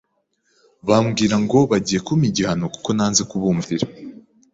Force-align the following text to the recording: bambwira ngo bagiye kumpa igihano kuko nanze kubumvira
bambwira 0.87 1.35
ngo 1.43 1.57
bagiye 1.71 1.99
kumpa 2.05 2.25
igihano 2.29 2.65
kuko 2.73 2.89
nanze 2.97 3.21
kubumvira 3.29 3.85